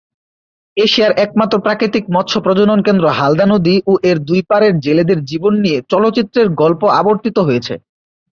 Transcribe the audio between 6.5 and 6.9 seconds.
গল্প